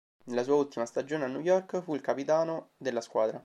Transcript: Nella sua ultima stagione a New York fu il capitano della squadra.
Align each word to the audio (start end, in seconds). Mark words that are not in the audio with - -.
Nella 0.23 0.41
sua 0.41 0.55
ultima 0.55 0.87
stagione 0.87 1.25
a 1.25 1.27
New 1.27 1.41
York 1.41 1.81
fu 1.83 1.93
il 1.93 2.01
capitano 2.01 2.71
della 2.77 3.01
squadra. 3.01 3.39